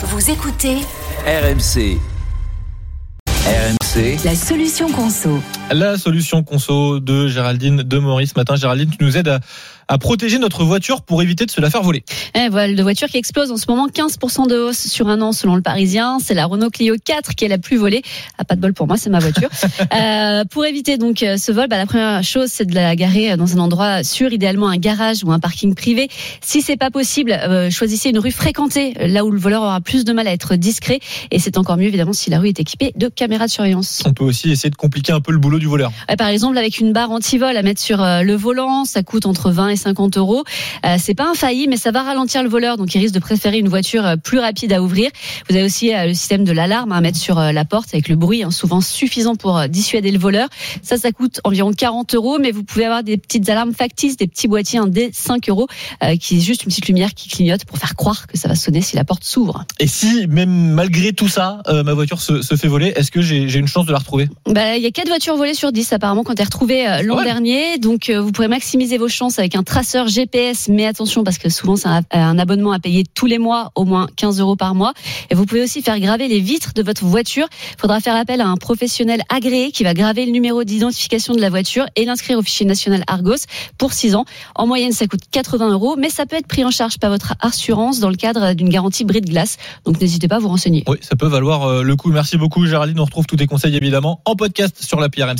[0.00, 0.76] Vous écoutez
[1.26, 1.98] RMC.
[3.26, 4.24] RMC.
[4.24, 5.40] la solution conso.
[5.70, 8.30] La solution conso de Géraldine de Maurice.
[8.30, 9.40] Ce matin, Géraldine, tu nous aides à,
[9.88, 12.04] à protéger notre voiture pour éviter de se la faire voler.
[12.34, 15.32] Eh, vol de voiture qui explose en ce moment, 15% de hausse sur un an
[15.32, 16.18] selon le Parisien.
[16.22, 18.02] C'est la Renault Clio 4 qui est la plus volée.
[18.36, 19.48] Ah, pas de bol pour moi, c'est ma voiture.
[19.94, 23.36] euh, pour éviter donc euh, ce vol, bah, la première chose c'est de la garer
[23.36, 26.08] dans un endroit sûr, idéalement un garage ou un parking privé.
[26.42, 30.04] Si c'est pas possible, euh, choisissez une rue fréquentée, là où le voleur aura plus
[30.04, 31.00] de mal à être discret.
[31.30, 34.02] Et c'est encore mieux évidemment si la rue est équipée de caméras de surveillance.
[34.04, 35.92] On peut aussi essayer de compliquer un peu le boulot du voleur.
[36.16, 39.50] Par exemple, avec une barre anti-vol à mettre sur euh, le volant, ça coûte entre
[39.50, 40.44] 20 et 50 euros.
[40.86, 43.58] Euh, c'est pas infaillible, mais ça va ralentir le voleur, donc il risque de préférer
[43.58, 45.10] une voiture euh, plus rapide à ouvrir.
[45.48, 48.42] Vous avez aussi le système de l'alarme à mettre sur la porte avec le bruit,
[48.42, 50.48] hein, souvent suffisant pour dissuader le voleur.
[50.82, 54.26] Ça, ça coûte environ 40 euros, mais vous pouvez avoir des petites alarmes factices, des
[54.26, 55.68] petits boîtiers, un dès 5 euros,
[56.20, 58.80] qui est juste une petite lumière qui clignote pour faire croire que ça va sonner
[58.80, 59.64] si la porte s'ouvre.
[59.78, 63.48] Et si, même malgré tout ça, ma voiture se, se fait voler, est-ce que j'ai
[63.48, 64.28] j'ai une chance de la retrouver?
[64.46, 67.18] Bah, il y a quatre voitures volées sur 10 apparemment quand est retrouvée euh, l'an
[67.18, 67.24] Ouais.
[67.24, 67.78] dernier.
[67.78, 70.68] Donc euh, vous pourrez maximiser vos chances avec un traceur GPS.
[70.68, 73.84] Mais attention parce que souvent c'est un, un abonnement à payer tous les mois, au
[73.84, 74.92] moins 15 euros par mois.
[75.30, 77.46] Et vous pouvez aussi faire graver les vitres de votre voiture.
[77.76, 81.40] Il faudra faire appel à un professionnel agréé qui va graver le numéro d'identification de
[81.40, 83.36] la voiture et l'inscrire au fichier national Argos
[83.78, 84.24] pour 6 ans.
[84.54, 87.34] En moyenne ça coûte 80 euros, mais ça peut être pris en charge par votre
[87.40, 89.56] assurance dans le cadre d'une garantie bris de glace.
[89.84, 90.84] Donc n'hésitez pas à vous renseigner.
[90.88, 92.10] Oui, ça peut valoir euh, le coup.
[92.10, 93.00] Merci beaucoup, Géraldine.
[93.00, 95.37] On retrouve tous tes conseils évidemment en podcast sur l'appli RMC.